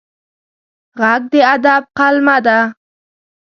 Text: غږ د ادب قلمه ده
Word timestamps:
غږ 0.99 1.21
د 1.31 1.33
ادب 1.53 1.83
قلمه 1.97 2.37
ده 2.45 2.57